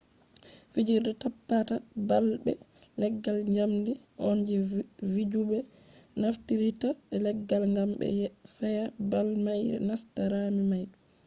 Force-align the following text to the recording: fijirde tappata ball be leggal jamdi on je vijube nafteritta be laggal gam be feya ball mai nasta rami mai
fijirde 0.73 1.11
tappata 1.21 1.75
ball 2.07 2.27
be 2.43 2.51
leggal 3.01 3.37
jamdi 3.57 3.91
on 4.29 4.37
je 4.49 4.57
vijube 5.13 5.57
nafteritta 6.21 6.89
be 7.07 7.15
laggal 7.25 7.63
gam 7.75 7.89
be 7.99 8.05
feya 8.55 8.85
ball 9.11 9.29
mai 9.45 9.63
nasta 9.87 10.21
rami 10.31 10.63
mai 10.71 10.85